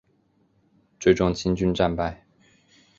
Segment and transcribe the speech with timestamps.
[0.99, 2.25] 最终清军战败。